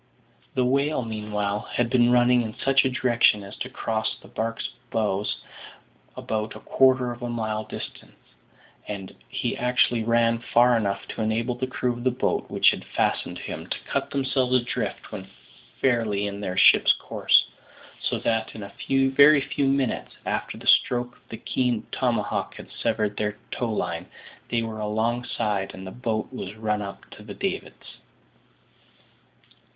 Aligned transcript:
The 0.55 0.65
whale, 0.65 1.03
meanwhile, 1.05 1.59
had 1.73 1.91
been 1.91 2.09
running 2.11 2.41
in 2.41 2.55
such 2.57 2.83
a 2.85 2.89
direction 2.89 3.43
as 3.43 3.55
to 3.57 3.69
cross 3.69 4.17
the 4.19 4.29
barque's 4.29 4.67
bows 4.89 5.37
about 6.17 6.55
a 6.55 6.59
quarter 6.59 7.11
of 7.11 7.21
a 7.21 7.29
mile 7.29 7.65
distant, 7.65 8.13
and 8.87 9.15
he 9.29 9.55
actually 9.55 10.03
ran 10.03 10.39
far 10.39 10.75
enough 10.75 11.07
to 11.09 11.21
enable 11.21 11.53
the 11.53 11.67
crew 11.67 11.93
of 11.93 12.03
the 12.03 12.09
boat 12.09 12.49
which 12.49 12.71
had 12.71 12.83
fastened 12.83 13.35
to 13.37 13.41
him 13.43 13.67
to 13.69 13.77
cut 13.81 14.09
themselves 14.09 14.55
adrift 14.55 15.11
when 15.11 15.29
fairly 15.79 16.25
in 16.25 16.41
their 16.41 16.57
ship's 16.57 16.93
course; 16.93 17.45
so 18.01 18.17
that, 18.17 18.55
in 18.55 18.63
a 18.63 18.73
very 19.11 19.39
few 19.41 19.67
minutes 19.67 20.15
after 20.25 20.57
the 20.57 20.65
stroke 20.65 21.15
of 21.17 21.29
the 21.29 21.37
keen 21.37 21.85
tomahawk 21.91 22.55
had 22.55 22.71
severed 22.71 23.15
their 23.17 23.37
towline, 23.51 24.07
they 24.49 24.63
were 24.63 24.79
alongside, 24.79 25.75
and 25.75 25.85
the 25.85 25.91
boat 25.91 26.33
was 26.33 26.55
run 26.55 26.81
up 26.81 27.07
to 27.11 27.21
the 27.21 27.35
davits. 27.35 27.97